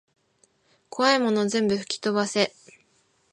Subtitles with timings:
[0.89, 2.55] こわいもの全部ふきとばせ